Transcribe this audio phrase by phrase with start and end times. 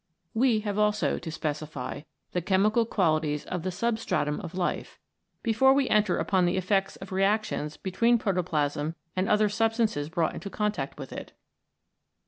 [0.33, 2.01] We have also to specify
[2.31, 4.97] the chemical qualities of the substratum of life
[5.43, 10.49] before we enter upon the effects of reactions between protoplasm and other substances brought into
[10.49, 11.33] contact with it.